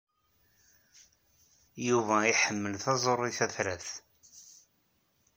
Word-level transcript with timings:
Yuba 1.87 2.15
iḥemmel 2.31 2.73
taẓuri 2.83 3.31
tatrart. 3.37 3.89